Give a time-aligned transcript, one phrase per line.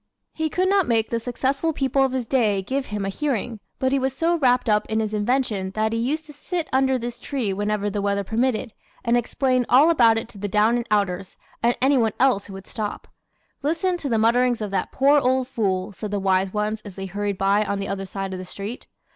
[0.33, 3.91] He could not make the successful people of his day give him a hearing, but
[3.91, 7.19] he was so wrapped up in his invention that he used to sit under this
[7.19, 8.73] tree whenever the weather permitted,
[9.05, 12.53] and explain all about it to the down and outers and any one else who
[12.53, 13.09] would stop.
[13.61, 17.05] "Listen to the mutterings of that poor old fool" said the wise ones as they
[17.05, 18.87] hurried by on the other side of the street.